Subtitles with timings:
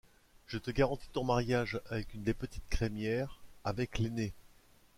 [0.47, 4.33] Je te garantis ton mariage avec une des petites Crémière, avec l’aînée.